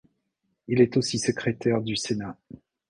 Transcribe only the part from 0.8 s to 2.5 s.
est aussi secrétaire du Sénat.